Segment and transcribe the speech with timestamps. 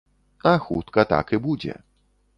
[0.51, 1.79] А хутка так і будзе.